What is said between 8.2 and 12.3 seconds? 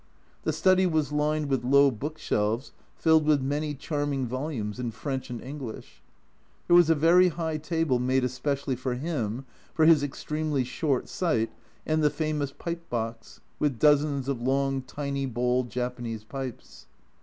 specially for him, for his extremely short sight, and the